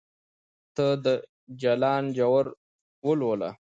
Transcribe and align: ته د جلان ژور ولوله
ته 0.75 0.85
د 1.05 1.05
جلان 1.61 2.03
ژور 2.17 2.45
ولوله 3.07 3.49